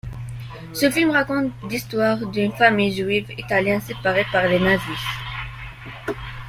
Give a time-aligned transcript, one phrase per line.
[0.73, 5.19] Ce film raconte l'histoire d'une famille juive italienne séparée par les nazis.